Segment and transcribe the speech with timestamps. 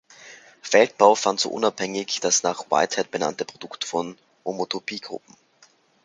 [0.63, 5.35] Feldbau fand so unabhängig das nach Whitehead benannte Produkt von Homotopiegruppen.